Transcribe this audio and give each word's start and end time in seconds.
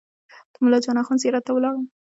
د 0.53 0.55
ملا 0.55 0.57
محمد 0.77 0.81
جان 0.85 0.97
اخوند 1.01 1.21
زیارت 1.23 1.43
ته 1.47 1.51
ولاړم. 1.53 1.85